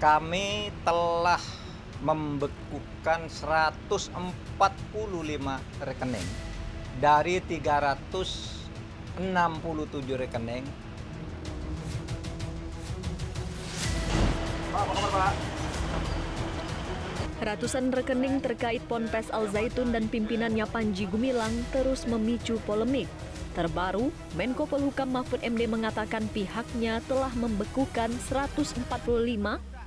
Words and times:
kami 0.00 0.72
telah 0.80 1.36
membekukan 2.00 3.28
145 3.28 4.08
rekening 5.84 6.28
dari 6.96 7.44
367 7.44 9.20
rekening. 10.16 10.64
Pak, 14.72 14.80
apa 14.80 14.92
kabar, 14.96 15.10
Pak? 15.12 15.34
Ratusan 17.40 17.92
rekening 17.92 18.40
terkait 18.40 18.80
Ponpes 18.88 19.28
Al 19.28 19.52
Zaitun 19.52 19.92
dan 19.92 20.08
pimpinannya 20.08 20.64
Panji 20.64 21.04
Gumilang 21.08 21.52
terus 21.76 22.08
memicu 22.08 22.56
polemik. 22.64 23.08
Terbaru, 23.52 24.08
Menko 24.38 24.64
Polhukam 24.64 25.12
Mahfud 25.12 25.44
MD 25.44 25.68
mengatakan 25.68 26.24
pihaknya 26.32 27.04
telah 27.04 27.32
membekukan 27.36 28.08
145 28.28 28.80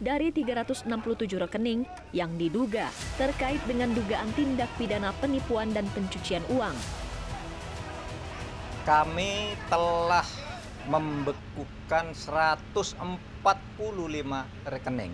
dari 0.01 0.33
367 0.33 0.89
rekening 1.37 1.85
yang 2.15 2.33
diduga 2.39 2.89
terkait 3.19 3.61
dengan 3.69 3.93
dugaan 3.93 4.31
tindak 4.33 4.69
pidana 4.79 5.13
penipuan 5.21 5.69
dan 5.75 5.85
pencucian 5.93 6.41
uang. 6.49 6.73
Kami 8.83 9.53
telah 9.69 10.25
membekukan 10.89 12.11
145 12.11 12.99
rekening 14.67 15.13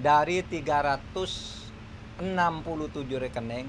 dari 0.00 0.44
367 0.44 1.64
rekening 3.16 3.68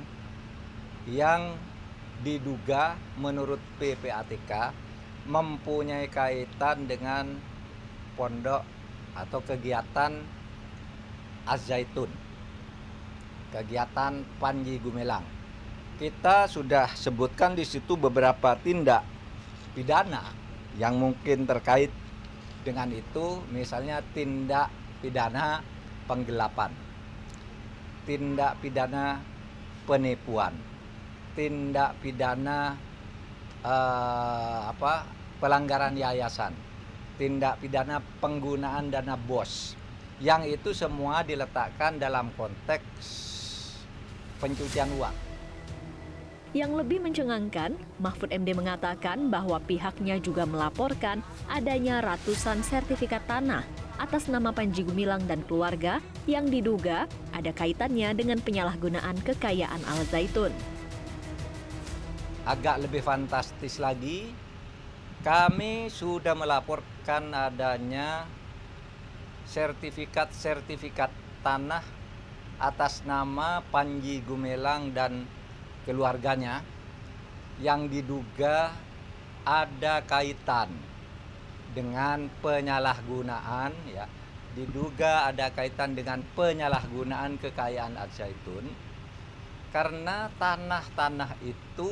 yang 1.08 1.56
diduga 2.24 2.96
menurut 3.20 3.60
PPATK 3.80 4.72
mempunyai 5.28 6.08
kaitan 6.12 6.88
dengan 6.88 7.40
pondok 8.16 8.64
atau 9.14 9.40
kegiatan 9.46 10.12
Azaitun, 11.44 12.10
kegiatan 13.52 14.26
Panji 14.40 14.80
Gumilang. 14.82 15.26
Kita 16.00 16.50
sudah 16.50 16.90
sebutkan 16.98 17.54
di 17.54 17.62
situ 17.64 17.94
beberapa 17.94 18.58
tindak 18.58 19.06
pidana 19.78 20.34
yang 20.80 20.98
mungkin 20.98 21.46
terkait 21.46 21.94
dengan 22.66 22.90
itu, 22.90 23.44
misalnya 23.54 24.02
tindak 24.16 24.74
pidana 25.04 25.62
penggelapan, 26.10 26.72
tindak 28.10 28.58
pidana 28.64 29.22
penipuan, 29.86 30.56
tindak 31.38 31.94
pidana 32.02 32.74
eh, 33.62 34.60
apa 34.74 35.06
pelanggaran 35.38 35.94
yayasan, 35.94 36.56
tindak 37.18 37.62
pidana 37.62 38.02
penggunaan 38.20 38.90
dana 38.90 39.14
bos, 39.16 39.78
yang 40.22 40.46
itu 40.46 40.74
semua 40.74 41.22
diletakkan 41.22 41.98
dalam 42.02 42.34
konteks 42.34 43.06
pencucian 44.42 44.90
uang. 44.98 45.16
Yang 46.54 46.86
lebih 46.86 47.02
mencengangkan, 47.02 47.74
Mahfud 47.98 48.30
MD 48.30 48.54
mengatakan 48.54 49.34
bahwa 49.34 49.58
pihaknya 49.58 50.22
juga 50.22 50.46
melaporkan 50.46 51.26
adanya 51.50 51.98
ratusan 52.06 52.62
sertifikat 52.62 53.26
tanah 53.26 53.66
atas 53.98 54.30
nama 54.30 54.54
Panji 54.54 54.86
Gumilang 54.86 55.26
dan 55.26 55.42
keluarga 55.50 55.98
yang 56.30 56.46
diduga 56.54 57.10
ada 57.34 57.50
kaitannya 57.50 58.14
dengan 58.14 58.38
penyalahgunaan 58.38 59.18
kekayaan 59.26 59.82
Al 59.82 60.06
Zaitun. 60.14 60.54
Agak 62.46 62.86
lebih 62.86 63.02
fantastis 63.02 63.82
lagi, 63.82 64.30
kami 65.24 65.88
sudah 65.88 66.36
melaporkan 66.36 67.32
adanya 67.32 68.28
sertifikat-sertifikat 69.48 71.08
tanah 71.40 71.80
atas 72.60 73.08
nama 73.08 73.64
Panji 73.72 74.20
Gumilang 74.20 74.92
dan 74.92 75.24
keluarganya 75.88 76.60
yang 77.64 77.88
diduga 77.88 78.76
ada 79.48 80.04
kaitan 80.04 80.76
dengan 81.72 82.28
penyalahgunaan 82.44 83.72
ya. 83.96 84.04
Diduga 84.54 85.32
ada 85.32 85.50
kaitan 85.56 85.96
dengan 85.96 86.20
penyalahgunaan 86.36 87.40
kekayaan 87.40 87.96
Al 87.96 88.12
Zaitun. 88.12 88.68
Karena 89.72 90.30
tanah-tanah 90.38 91.42
itu 91.42 91.90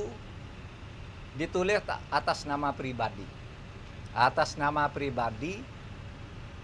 ditulis 1.35 1.79
atas 2.11 2.43
nama 2.43 2.75
pribadi 2.75 3.25
atas 4.11 4.59
nama 4.59 4.91
pribadi 4.91 5.63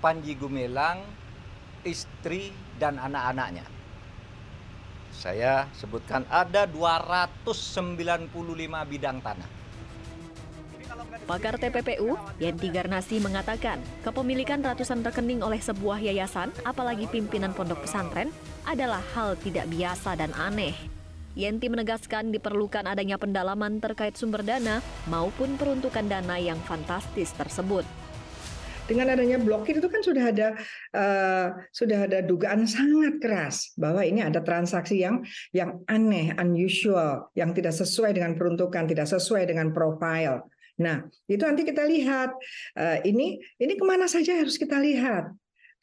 Panji 0.03 0.35
Gumilang 0.35 1.01
istri 1.87 2.51
dan 2.75 2.99
anak-anaknya 2.99 3.77
saya 5.17 5.65
sebutkan 5.73 6.29
ada 6.29 6.69
295 6.69 8.29
bidang 8.85 9.17
tanah. 9.17 9.49
Pakar 11.27 11.59
TPPU, 11.59 12.15
Yenti 12.39 12.71
Garnasi 12.71 13.19
mengatakan, 13.19 13.81
kepemilikan 14.05 14.63
ratusan 14.63 15.03
rekening 15.03 15.43
oleh 15.43 15.59
sebuah 15.59 15.99
yayasan, 15.99 16.53
apalagi 16.63 17.09
pimpinan 17.11 17.51
pondok 17.51 17.83
pesantren, 17.83 18.31
adalah 18.63 19.03
hal 19.11 19.35
tidak 19.43 19.67
biasa 19.67 20.15
dan 20.15 20.31
aneh. 20.37 20.96
Yenti 21.37 21.69
menegaskan 21.69 22.33
diperlukan 22.33 22.89
adanya 22.89 23.21
pendalaman 23.21 23.77
terkait 23.77 24.17
sumber 24.17 24.41
dana 24.41 24.81
maupun 25.05 25.53
peruntukan 25.53 26.09
dana 26.09 26.41
yang 26.41 26.57
fantastis 26.65 27.29
tersebut 27.37 27.85
dengan 28.87 29.13
adanya 29.13 29.37
blokir 29.37 29.77
itu 29.77 29.85
kan 29.91 29.99
sudah 29.99 30.31
ada 30.31 30.47
uh, 30.95 31.47
sudah 31.75 32.07
ada 32.07 32.23
dugaan 32.23 32.63
sangat 32.65 33.19
keras 33.19 33.75
bahwa 33.75 34.01
ini 34.01 34.23
ada 34.23 34.39
transaksi 34.39 35.03
yang 35.03 35.21
yang 35.51 35.83
aneh, 35.91 36.31
unusual, 36.39 37.27
yang 37.35 37.51
tidak 37.51 37.75
sesuai 37.75 38.15
dengan 38.15 38.39
peruntukan, 38.39 38.87
tidak 38.87 39.11
sesuai 39.11 39.43
dengan 39.51 39.75
profile. 39.75 40.47
Nah, 40.79 41.03
itu 41.27 41.43
nanti 41.43 41.67
kita 41.67 41.83
lihat 41.83 42.31
uh, 42.79 42.97
ini 43.03 43.43
ini 43.59 43.73
ke 43.75 43.83
mana 43.83 44.07
saja 44.07 44.39
harus 44.39 44.55
kita 44.55 44.79
lihat. 44.79 45.35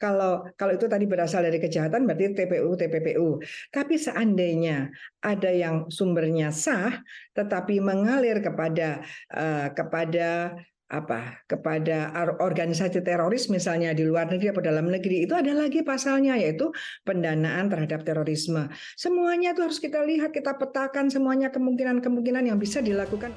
Kalau 0.05 0.45
kalau 0.53 0.77
itu 0.77 0.85
tadi 0.85 1.09
berasal 1.09 1.41
dari 1.41 1.57
kejahatan 1.57 2.05
berarti 2.05 2.37
TPU 2.37 2.77
TPPU. 2.77 3.41
Tapi 3.73 3.97
seandainya 3.97 4.93
ada 5.25 5.49
yang 5.49 5.89
sumbernya 5.89 6.53
sah 6.53 7.01
tetapi 7.33 7.81
mengalir 7.81 8.37
kepada 8.45 9.01
uh, 9.33 9.73
kepada 9.73 10.53
apa 10.85 11.41
kepada 11.49 12.13
organisasi 12.37 13.01
teroris 13.01 13.49
misalnya 13.49 13.89
di 13.97 14.05
luar 14.05 14.29
negeri 14.29 14.53
atau 14.53 14.61
dalam 14.61 14.85
negeri 14.85 15.25
itu 15.25 15.33
ada 15.33 15.49
lagi 15.57 15.81
pasalnya 15.81 16.37
yaitu 16.37 16.69
pendanaan 17.01 17.73
terhadap 17.73 18.05
terorisme. 18.05 18.69
Semuanya 18.93 19.57
itu 19.57 19.65
harus 19.65 19.81
kita 19.81 20.05
lihat, 20.05 20.29
kita 20.29 20.53
petakan 20.61 21.09
semuanya 21.09 21.49
kemungkinan-kemungkinan 21.49 22.53
yang 22.53 22.61
bisa 22.61 22.85
dilakukan. 22.85 23.33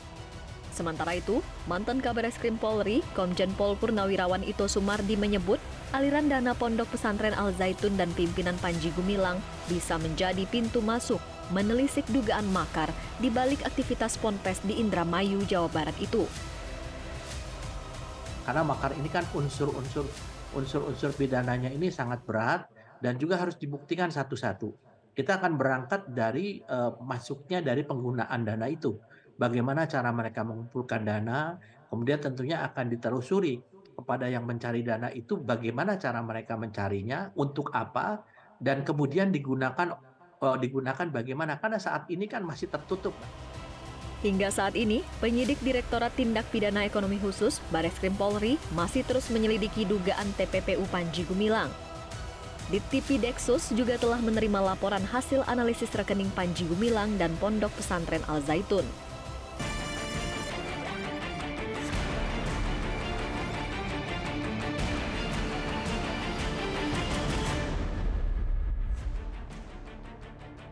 Sementara 0.78 1.18
itu, 1.18 1.42
mantan 1.66 1.98
Kabar 1.98 2.22
Eskrim 2.22 2.54
Polri, 2.54 3.02
Komjen 3.18 3.50
Pol 3.58 3.74
Purnawirawan 3.74 4.46
Ito 4.46 4.70
Sumardi 4.70 5.18
menyebut 5.18 5.58
aliran 5.90 6.30
dana 6.30 6.54
pondok 6.54 6.94
pesantren 6.94 7.34
Al 7.34 7.50
Zaitun 7.58 7.98
dan 7.98 8.14
pimpinan 8.14 8.54
Panji 8.62 8.94
Gumilang 8.94 9.42
bisa 9.66 9.98
menjadi 9.98 10.46
pintu 10.46 10.78
masuk 10.78 11.18
menelisik 11.50 12.06
dugaan 12.14 12.46
makar 12.54 12.94
di 13.18 13.26
balik 13.26 13.66
aktivitas 13.66 14.14
ponpes 14.22 14.62
di 14.62 14.78
Indramayu, 14.78 15.42
Jawa 15.48 15.66
Barat 15.66 15.98
itu 15.98 16.30
karena 18.48 18.64
makar 18.64 18.96
ini 18.96 19.12
kan 19.12 19.28
unsur-unsur 19.36 20.08
unsur-unsur 20.56 21.12
pidananya 21.12 21.68
ini 21.68 21.92
sangat 21.92 22.24
berat 22.24 22.64
dan 22.96 23.20
juga 23.20 23.36
harus 23.36 23.60
dibuktikan 23.60 24.08
satu-satu. 24.08 24.72
Kita 25.12 25.36
akan 25.36 25.60
berangkat 25.60 26.08
dari 26.08 26.64
uh, 26.64 26.96
masuknya 27.04 27.60
dari 27.60 27.84
penggunaan 27.84 28.48
dana 28.48 28.64
itu. 28.72 28.96
Bagaimana 29.38 29.87
cara 29.87 30.11
mereka 30.11 30.43
mengumpulkan 30.43 31.06
dana, 31.06 31.62
kemudian 31.87 32.19
tentunya 32.19 32.58
akan 32.67 32.90
ditelusuri 32.90 33.62
kepada 33.94 34.26
yang 34.26 34.43
mencari 34.43 34.82
dana 34.82 35.14
itu 35.14 35.38
bagaimana 35.38 35.94
cara 35.94 36.19
mereka 36.26 36.58
mencarinya, 36.58 37.31
untuk 37.38 37.70
apa, 37.70 38.26
dan 38.58 38.82
kemudian 38.82 39.31
digunakan 39.31 39.94
uh, 40.43 40.56
digunakan 40.58 41.06
bagaimana 41.06 41.62
karena 41.62 41.79
saat 41.79 42.11
ini 42.11 42.26
kan 42.26 42.43
masih 42.43 42.67
tertutup. 42.67 43.14
Hingga 44.19 44.50
saat 44.50 44.75
ini, 44.75 45.06
penyidik 45.23 45.62
Direktorat 45.62 46.11
Tindak 46.19 46.50
Pidana 46.50 46.82
Ekonomi 46.82 47.23
Khusus 47.23 47.62
Bareskrim 47.70 48.19
Polri 48.19 48.58
masih 48.75 49.06
terus 49.06 49.31
menyelidiki 49.31 49.87
dugaan 49.87 50.34
TPPU 50.34 50.82
Panji 50.91 51.23
Gumilang. 51.23 51.70
Di 52.67 52.82
TV 52.91 53.23
Dexus 53.23 53.70
juga 53.70 53.94
telah 53.96 54.19
menerima 54.19 54.75
laporan 54.75 55.06
hasil 55.06 55.46
analisis 55.46 55.94
rekening 55.94 56.29
Panji 56.34 56.67
Gumilang 56.67 57.14
dan 57.14 57.31
Pondok 57.38 57.70
Pesantren 57.79 58.20
Al 58.26 58.43
Zaitun. 58.43 59.07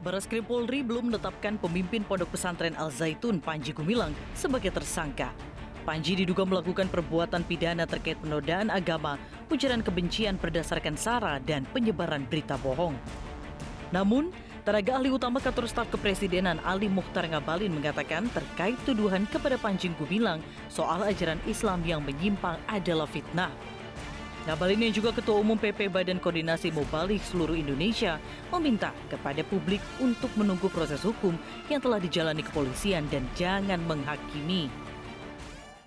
Bareskrim 0.07 0.47
Polri 0.47 0.87
belum 0.87 1.11
menetapkan 1.11 1.59
pemimpin 1.59 2.07
Pondok 2.07 2.31
Pesantren 2.39 2.79
Al 2.79 2.95
Zaitun 2.95 3.43
Panji 3.43 3.75
Gumilang 3.75 4.15
sebagai 4.39 4.71
tersangka. 4.71 5.35
Panji 5.83 6.15
diduga 6.15 6.47
melakukan 6.47 6.87
perbuatan 6.87 7.43
pidana 7.43 7.91
terkait 7.91 8.15
penodaan 8.23 8.71
agama 8.71 9.19
ujaran 9.51 9.83
kebencian 9.83 10.39
berdasarkan 10.39 10.95
SARA 10.95 11.43
dan 11.43 11.67
penyebaran 11.75 12.23
berita 12.23 12.55
bohong. 12.55 12.95
Namun, 13.91 14.31
Tenaga 14.67 14.99
ahli 14.99 15.15
utama 15.15 15.39
kantor 15.39 15.71
staf 15.71 15.87
kepresidenan 15.95 16.59
Ali 16.67 16.91
Mukhtar 16.91 17.23
Ngabalin 17.31 17.71
mengatakan 17.71 18.27
terkait 18.35 18.75
tuduhan 18.83 19.23
kepada 19.31 19.55
Panji 19.63 19.95
Gumilang 19.95 20.43
soal 20.67 21.07
ajaran 21.07 21.39
Islam 21.47 21.87
yang 21.87 22.03
menyimpang 22.03 22.59
adalah 22.67 23.07
fitnah. 23.07 23.55
Ngabalin 24.47 24.87
yang 24.87 24.95
juga 24.95 25.11
Ketua 25.11 25.43
Umum 25.43 25.59
PP 25.59 25.91
Badan 25.91 26.23
Koordinasi 26.23 26.71
Mubalik 26.71 27.19
seluruh 27.19 27.59
Indonesia 27.59 28.23
meminta 28.55 28.95
kepada 29.11 29.43
publik 29.43 29.83
untuk 29.99 30.31
menunggu 30.39 30.71
proses 30.71 31.03
hukum 31.03 31.35
yang 31.67 31.83
telah 31.83 31.99
dijalani 31.99 32.47
kepolisian 32.47 33.11
dan 33.11 33.27
jangan 33.35 33.83
menghakimi. 33.83 34.71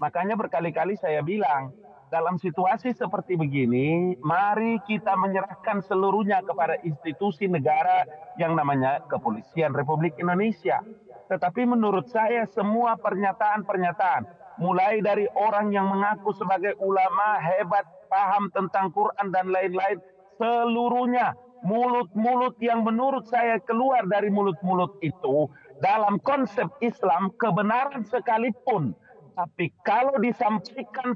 Makanya 0.04 0.36
berkali-kali 0.36 1.00
saya 1.00 1.24
bilang, 1.24 1.72
dalam 2.12 2.36
situasi 2.36 2.92
seperti 2.92 3.40
begini, 3.40 4.20
mari 4.20 4.76
kita 4.84 5.16
menyerahkan 5.16 5.80
seluruhnya 5.88 6.44
kepada 6.44 6.84
institusi 6.84 7.48
negara 7.48 8.04
yang 8.36 8.60
namanya 8.60 9.00
Kepolisian 9.08 9.72
Republik 9.72 10.20
Indonesia. 10.20 10.84
Tetapi 11.32 11.64
menurut 11.64 12.12
saya 12.12 12.44
semua 12.52 13.00
pernyataan-pernyataan, 13.00 14.28
mulai 14.60 15.00
dari 15.00 15.32
orang 15.32 15.72
yang 15.72 15.88
mengaku 15.88 16.36
sebagai 16.36 16.76
ulama 16.84 17.40
hebat, 17.40 17.88
paham 18.10 18.50
tentang 18.52 18.90
Quran 18.92 19.30
dan 19.32 19.54
lain-lain, 19.54 20.02
seluruhnya 20.42 21.38
mulut-mulut 21.64 22.58
yang 22.60 22.84
menurut 22.84 23.30
saya 23.30 23.62
keluar 23.64 24.04
dari 24.10 24.28
mulut-mulut 24.34 24.98
itu 25.06 25.48
dalam 25.80 26.20
konsep 26.24 26.68
Islam 26.82 27.32
kebenaran 27.40 28.04
sekalipun 28.08 28.96
tapi 29.40 29.72
kalau 29.88 30.20
disampaikan 30.20 31.16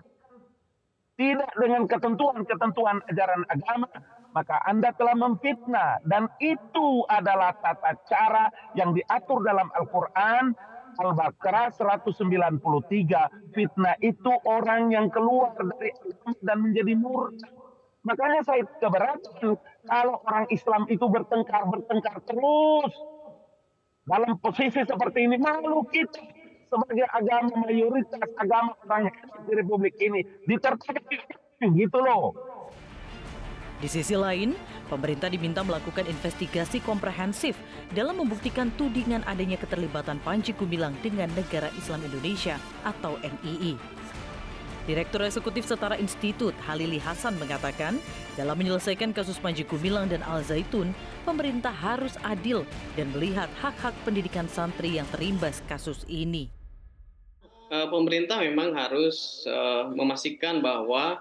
tidak 1.19 1.51
dengan 1.59 1.83
ketentuan-ketentuan 1.91 3.03
ajaran 3.11 3.43
agama, 3.51 3.91
maka 4.31 4.63
Anda 4.63 4.95
telah 4.95 5.13
memfitnah. 5.19 5.99
Dan 6.07 6.31
itu 6.39 7.03
adalah 7.11 7.51
tata 7.59 7.99
cara 8.07 8.47
yang 8.79 8.95
diatur 8.95 9.43
dalam 9.43 9.67
Al-Quran, 9.75 10.55
Al-Baqarah 10.99 11.73
193. 11.75 13.53
Fitnah 13.53 13.95
itu 14.01 14.31
orang 14.45 14.93
yang 14.93 15.07
keluar 15.09 15.53
dari 15.57 15.89
agama 15.93 16.37
dan 16.43 16.57
menjadi 16.61 16.93
murtad. 16.97 17.51
Makanya 18.03 18.43
saya 18.43 18.67
keberatan 18.83 19.55
kalau 19.87 20.19
orang 20.27 20.45
Islam 20.51 20.83
itu 20.91 21.05
bertengkar-bertengkar 21.07 22.19
terus. 22.27 22.93
Dalam 24.03 24.35
posisi 24.43 24.83
seperti 24.83 25.23
ini, 25.23 25.39
malu 25.39 25.87
kita 25.87 26.19
sebagai 26.67 27.07
agama 27.07 27.63
mayoritas 27.63 28.27
agama 28.35 28.73
orang 28.89 29.13
di 29.45 29.51
Republik 29.55 29.95
ini 30.01 30.25
ditertarik 30.49 31.05
gitu 31.63 31.97
loh. 32.03 32.35
Di 33.83 33.91
sisi 33.91 34.15
lain, 34.15 34.55
pemerintah 34.87 35.27
diminta 35.27 35.59
melakukan 35.59 36.07
investigasi 36.07 36.79
komprehensif 36.87 37.59
dalam 37.91 38.15
membuktikan 38.15 38.71
tudingan 38.79 39.27
adanya 39.27 39.59
keterlibatan 39.59 40.23
Panji 40.23 40.55
Gumilang 40.55 40.95
dengan 41.03 41.27
Negara 41.35 41.67
Islam 41.75 41.99
Indonesia 42.07 42.55
atau 42.87 43.19
NII. 43.19 43.75
Direktur 44.87 45.27
Eksekutif 45.27 45.67
Setara 45.67 45.99
Institut 45.99 46.55
Halili 46.63 46.95
Hasan 46.95 47.35
mengatakan, 47.35 47.99
dalam 48.39 48.55
menyelesaikan 48.55 49.11
kasus 49.11 49.35
Panji 49.35 49.67
Gumilang 49.67 50.07
dan 50.07 50.23
Al 50.23 50.47
Zaitun, 50.47 50.95
pemerintah 51.27 51.75
harus 51.75 52.15
adil 52.23 52.63
dan 52.95 53.11
melihat 53.11 53.51
hak-hak 53.59 53.91
pendidikan 54.07 54.47
santri 54.47 54.95
yang 54.95 55.07
terimbas 55.11 55.59
kasus 55.67 56.07
ini. 56.07 56.47
Eh, 57.67 57.87
pemerintah 57.91 58.39
memang 58.39 58.79
harus 58.79 59.43
uh, 59.43 59.91
memastikan 59.91 60.63
bahwa 60.63 61.19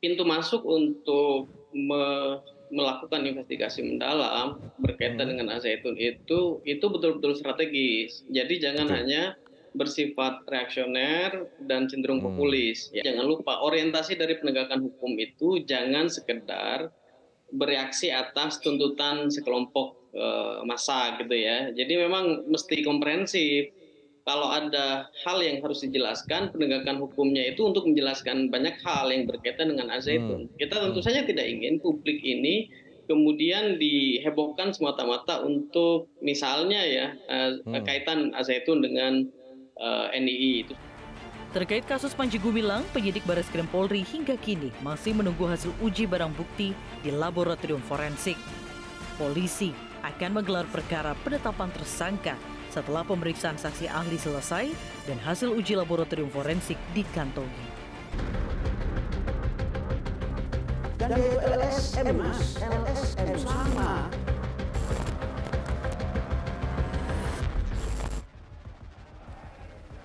pintu 0.00 0.22
masuk 0.24 0.62
untuk 0.64 1.57
me 1.72 2.38
melakukan 2.68 3.24
investigasi 3.24 3.80
mendalam 3.80 4.60
berkaitan 4.76 5.24
hmm. 5.24 5.30
dengan 5.32 5.46
Azaitun 5.56 5.96
itu 5.96 6.60
itu 6.68 6.84
betul-betul 6.84 7.32
strategis. 7.32 8.28
Jadi 8.28 8.60
jangan 8.60 8.92
Betul. 8.92 8.96
hanya 9.00 9.22
bersifat 9.72 10.44
reaksioner 10.48 11.48
dan 11.64 11.88
cenderung 11.88 12.20
hmm. 12.20 12.28
populis. 12.28 12.92
Ya, 12.92 13.08
jangan 13.08 13.24
lupa 13.24 13.64
orientasi 13.64 14.20
dari 14.20 14.36
penegakan 14.36 14.84
hukum 14.84 15.16
itu 15.16 15.64
jangan 15.64 16.12
sekedar 16.12 16.92
bereaksi 17.48 18.12
atas 18.12 18.60
tuntutan 18.60 19.32
sekelompok 19.32 20.12
uh, 20.12 20.60
massa 20.68 21.16
gitu 21.16 21.32
ya. 21.32 21.72
Jadi 21.72 21.94
memang 21.96 22.48
mesti 22.52 22.84
komprehensif 22.84 23.72
kalau 24.28 24.52
ada 24.52 25.08
hal 25.24 25.40
yang 25.40 25.64
harus 25.64 25.80
dijelaskan, 25.80 26.52
penegakan 26.52 27.00
hukumnya 27.00 27.48
itu 27.48 27.64
untuk 27.64 27.88
menjelaskan 27.88 28.52
banyak 28.52 28.76
hal 28.84 29.08
yang 29.08 29.24
berkaitan 29.24 29.72
dengan 29.72 29.88
Azaitun. 29.88 30.44
Hmm. 30.44 30.56
Kita 30.60 30.84
tentu 30.84 31.00
saja 31.00 31.24
tidak 31.24 31.48
ingin 31.48 31.80
publik 31.80 32.20
ini 32.20 32.68
kemudian 33.08 33.80
dihebohkan 33.80 34.76
semata-mata 34.76 35.40
untuk 35.40 36.12
misalnya 36.20 36.84
ya 36.84 37.06
hmm. 37.24 37.72
kaitan 37.88 38.36
Azaitun 38.36 38.84
dengan 38.84 39.24
uh, 39.80 40.12
eh, 40.12 40.20
NII 40.20 40.52
itu. 40.68 40.76
Terkait 41.56 41.88
kasus 41.88 42.12
Panji 42.12 42.36
Gumilang, 42.36 42.84
penyidik 42.92 43.24
Baris 43.24 43.48
Krim 43.48 43.64
Polri 43.72 44.04
hingga 44.04 44.36
kini 44.36 44.68
masih 44.84 45.16
menunggu 45.16 45.48
hasil 45.48 45.72
uji 45.80 46.04
barang 46.04 46.36
bukti 46.36 46.76
di 47.00 47.08
laboratorium 47.08 47.80
forensik. 47.80 48.36
Polisi 49.16 49.72
akan 50.04 50.36
menggelar 50.36 50.68
perkara 50.68 51.16
penetapan 51.24 51.72
tersangka 51.72 52.36
setelah 52.78 53.02
pemeriksaan 53.02 53.58
saksi 53.58 53.90
ahli 53.90 54.14
selesai 54.14 54.70
dan 55.10 55.18
hasil 55.26 55.50
uji 55.50 55.74
laboratorium 55.74 56.30
forensik 56.30 56.78
dikantongi. 56.94 57.66
Dan 61.02 61.18
LSM, 61.42 62.22
LSM 62.62 63.34
sama. 63.42 64.06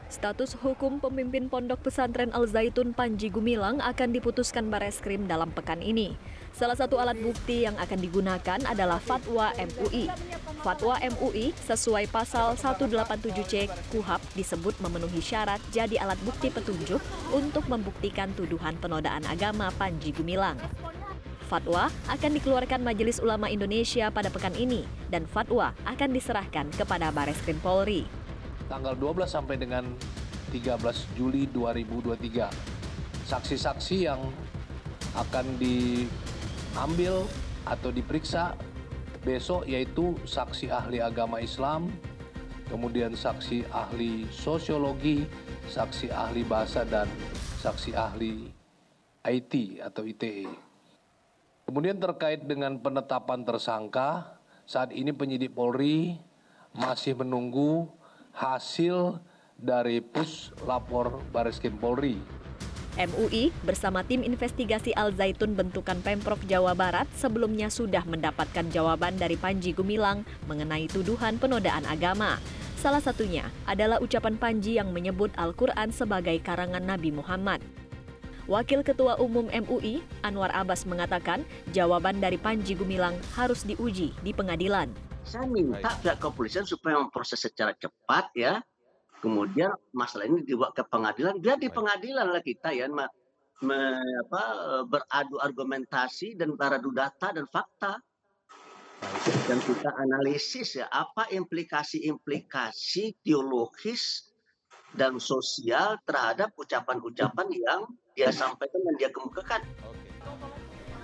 Status 0.10 0.56
hukum 0.58 0.98
pemimpin 0.98 1.52
pondok 1.52 1.86
pesantren 1.86 2.32
Al 2.34 2.48
Zaitun 2.50 2.96
Panji 2.96 3.30
Gumilang 3.30 3.84
akan 3.84 4.16
diputuskan 4.16 4.72
Bareskrim 4.74 5.30
dalam 5.30 5.54
pekan 5.54 5.84
ini. 5.84 6.18
Salah 6.54 6.78
satu 6.78 7.02
alat 7.02 7.18
bukti 7.18 7.66
yang 7.66 7.74
akan 7.76 8.00
digunakan 8.00 8.60
adalah 8.70 9.02
fatwa 9.02 9.52
MUI. 9.58 10.08
Fatwa 10.62 10.96
MUI 11.02 11.52
sesuai 11.66 12.08
pasal 12.08 12.56
187C 12.56 13.68
KUHAP 13.92 14.22
disebut 14.38 14.78
memenuhi 14.80 15.20
syarat 15.20 15.60
jadi 15.74 16.00
alat 16.00 16.22
bukti 16.24 16.54
petunjuk 16.54 17.02
untuk 17.36 17.66
membuktikan 17.68 18.32
tuduhan 18.38 18.80
penodaan 18.80 19.26
agama 19.28 19.74
Panji 19.76 20.14
Gumilang. 20.16 20.56
Fatwa 21.50 21.92
akan 22.08 22.32
dikeluarkan 22.40 22.82
Majelis 22.86 23.20
Ulama 23.20 23.52
Indonesia 23.52 24.08
pada 24.14 24.32
pekan 24.32 24.56
ini 24.56 24.88
dan 25.12 25.28
fatwa 25.28 25.76
akan 25.84 26.10
diserahkan 26.16 26.72
kepada 26.74 27.12
Bareskrim 27.12 27.60
Polri 27.60 28.24
tanggal 28.74 28.98
12 28.98 29.30
sampai 29.30 29.56
dengan 29.62 29.86
13 30.50 30.74
Juli 31.14 31.46
2023. 31.54 32.50
Saksi-saksi 33.30 33.98
yang 34.10 34.20
akan 35.14 35.46
diambil 36.74 37.30
atau 37.70 37.94
diperiksa 37.94 38.58
besok 39.22 39.70
yaitu 39.70 40.18
saksi 40.26 40.74
ahli 40.74 40.98
agama 40.98 41.38
Islam, 41.38 41.94
kemudian 42.66 43.14
saksi 43.14 43.70
ahli 43.70 44.26
sosiologi, 44.34 45.22
saksi 45.70 46.10
ahli 46.10 46.42
bahasa 46.42 46.82
dan 46.82 47.06
saksi 47.62 47.94
ahli 47.94 48.50
IT 49.22 49.86
atau 49.86 50.02
ITE. 50.02 50.50
Kemudian 51.70 52.02
terkait 52.02 52.42
dengan 52.42 52.76
penetapan 52.82 53.46
tersangka, 53.46 54.42
saat 54.66 54.90
ini 54.92 55.14
penyidik 55.14 55.54
Polri 55.54 56.18
masih 56.74 57.14
menunggu 57.14 57.86
hasil 58.34 59.22
dari 59.56 60.02
pus 60.02 60.50
lapor 60.66 61.22
Baris 61.30 61.62
Krim 61.62 61.78
Polri. 61.78 62.18
MUI 62.94 63.50
bersama 63.66 64.06
tim 64.06 64.22
investigasi 64.22 64.94
Al 64.94 65.18
Zaitun 65.18 65.58
bentukan 65.58 65.98
Pemprov 66.06 66.38
Jawa 66.46 66.78
Barat 66.78 67.10
sebelumnya 67.18 67.74
sudah 67.74 68.06
mendapatkan 68.06 68.70
jawaban 68.70 69.18
dari 69.18 69.34
Panji 69.34 69.74
Gumilang 69.74 70.22
mengenai 70.46 70.86
tuduhan 70.86 71.42
penodaan 71.42 71.90
agama. 71.90 72.38
Salah 72.78 73.02
satunya 73.02 73.50
adalah 73.66 73.98
ucapan 73.98 74.38
Panji 74.38 74.78
yang 74.78 74.94
menyebut 74.94 75.34
Al-Quran 75.40 75.90
sebagai 75.90 76.38
karangan 76.46 76.86
Nabi 76.86 77.10
Muhammad. 77.10 77.66
Wakil 78.46 78.84
Ketua 78.84 79.18
Umum 79.24 79.48
MUI, 79.48 80.04
Anwar 80.22 80.52
Abbas 80.52 80.84
mengatakan 80.84 81.48
jawaban 81.72 82.20
dari 82.20 82.36
Panji 82.36 82.76
Gumilang 82.76 83.16
harus 83.34 83.64
diuji 83.64 84.12
di 84.20 84.32
pengadilan. 84.36 84.92
Saya 85.24 85.48
minta 85.48 85.96
pihak 86.04 86.20
kepolisian 86.20 86.68
supaya 86.68 87.00
memproses 87.00 87.40
secara 87.40 87.72
cepat 87.74 88.28
ya. 88.36 88.60
Kemudian 89.24 89.72
masalah 89.96 90.28
ini 90.28 90.44
dibawa 90.44 90.76
ke 90.76 90.84
pengadilan. 90.84 91.40
Biar 91.40 91.56
di 91.56 91.72
pengadilan 91.72 92.28
lah 92.28 92.44
kita 92.44 92.76
ya 92.76 92.92
me, 92.92 93.08
me, 93.64 93.80
apa, 94.28 94.44
beradu 94.84 95.40
argumentasi 95.40 96.36
dan 96.36 96.60
beradu 96.60 96.92
data 96.92 97.32
dan 97.32 97.48
fakta. 97.48 98.04
Dan 99.48 99.64
kita 99.64 99.96
analisis 99.96 100.76
ya 100.76 100.92
apa 100.92 101.32
implikasi-implikasi 101.32 103.24
teologis 103.24 104.28
dan 104.92 105.20
sosial 105.24 105.96
terhadap 106.04 106.52
ucapan-ucapan 106.60 107.48
yang 107.52 107.82
dia 108.20 108.28
sampaikan 108.32 108.80
dan 108.84 108.96
dia 109.00 109.10
kemukakan. 109.12 109.64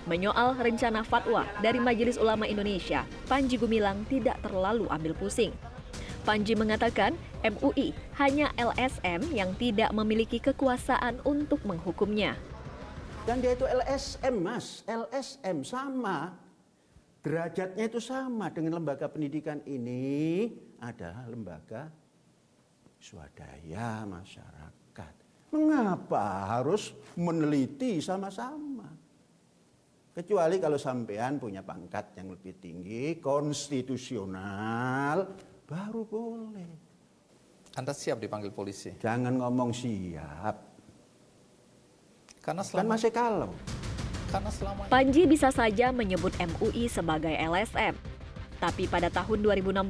Menyoal 0.08 0.60
rencana 0.60 1.08
fatwa 1.08 1.48
dari 1.64 1.80
Majelis 1.80 2.20
Ulama 2.20 2.44
Indonesia, 2.48 3.04
Panji 3.32 3.56
Gumilang 3.56 4.04
tidak 4.12 4.40
terlalu 4.44 4.88
ambil 4.92 5.16
pusing. 5.16 5.52
Panji 6.28 6.54
mengatakan 6.54 7.16
MUI 7.42 7.96
hanya 8.20 8.52
LSM 8.60 9.32
yang 9.32 9.56
tidak 9.56 9.90
memiliki 9.96 10.44
kekuasaan 10.44 11.24
untuk 11.24 11.64
menghukumnya. 11.64 12.36
Dan 13.24 13.40
dia 13.40 13.54
itu 13.54 13.68
LSM, 13.68 14.36
Mas. 14.42 14.82
LSM 14.90 15.64
sama. 15.64 16.34
Derajatnya 17.20 17.84
itu 17.86 18.00
sama 18.00 18.50
dengan 18.50 18.80
lembaga 18.80 19.12
pendidikan 19.12 19.60
ini 19.68 20.48
adalah 20.80 21.28
lembaga 21.28 21.92
swadaya 23.00 24.08
masyarakat. 24.08 25.14
Mengapa 25.52 26.58
harus 26.58 26.96
meneliti 27.20 28.00
sama-sama? 28.00 28.88
Kecuali 30.16 30.60
kalau 30.60 30.76
sampean 30.76 31.40
punya 31.40 31.64
pangkat 31.64 32.12
yang 32.20 32.36
lebih 32.36 32.60
tinggi, 32.60 33.24
konstitusional, 33.24 35.32
baru 35.70 36.02
boleh. 36.02 36.74
Anda 37.78 37.94
siap 37.94 38.18
dipanggil 38.18 38.50
polisi? 38.50 38.90
Jangan 38.98 39.38
ngomong 39.38 39.70
siap. 39.70 40.56
Karena 42.42 42.66
Kan 42.66 42.68
selama 42.68 42.98
masih 42.98 43.12
kalau. 43.14 43.54
karena 44.30 44.50
selama 44.50 44.82
Panji 44.90 45.26
bisa 45.30 45.50
saja 45.50 45.94
menyebut 45.94 46.34
MUI 46.38 46.90
sebagai 46.90 47.34
LSM. 47.34 47.94
Tapi 48.60 48.90
pada 48.90 49.08
tahun 49.10 49.40
2016, 49.42 49.90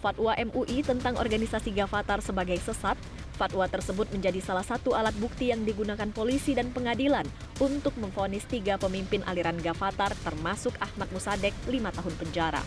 fatwa 0.00 0.32
MUI 0.34 0.82
tentang 0.82 1.14
organisasi 1.16 1.70
Gavatar 1.70 2.18
sebagai 2.20 2.58
sesat, 2.58 2.96
fatwa 3.38 3.64
tersebut 3.70 4.10
menjadi 4.12 4.40
salah 4.42 4.64
satu 4.64 4.92
alat 4.92 5.14
bukti 5.16 5.48
yang 5.48 5.62
digunakan 5.64 6.08
polisi 6.10 6.52
dan 6.52 6.72
pengadilan 6.74 7.24
untuk 7.56 7.94
memvonis 7.96 8.44
tiga 8.44 8.76
pemimpin 8.76 9.24
aliran 9.24 9.56
Gavatar 9.60 10.12
termasuk 10.26 10.74
Ahmad 10.80 11.08
Musadek 11.12 11.54
lima 11.70 11.88
tahun 11.94 12.12
penjara. 12.20 12.60